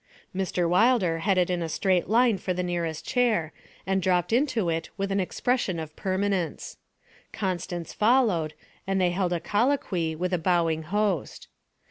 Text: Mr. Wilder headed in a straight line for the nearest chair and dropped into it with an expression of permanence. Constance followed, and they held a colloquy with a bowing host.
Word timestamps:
Mr. 0.35 0.67
Wilder 0.67 1.19
headed 1.19 1.51
in 1.51 1.61
a 1.61 1.69
straight 1.69 2.09
line 2.09 2.39
for 2.39 2.55
the 2.55 2.63
nearest 2.63 3.05
chair 3.05 3.53
and 3.85 4.01
dropped 4.01 4.33
into 4.33 4.67
it 4.67 4.89
with 4.97 5.11
an 5.11 5.19
expression 5.19 5.77
of 5.79 5.95
permanence. 5.95 6.77
Constance 7.31 7.93
followed, 7.93 8.55
and 8.87 8.99
they 8.99 9.11
held 9.11 9.31
a 9.31 9.39
colloquy 9.39 10.15
with 10.15 10.33
a 10.33 10.39
bowing 10.39 10.81
host. 10.81 11.49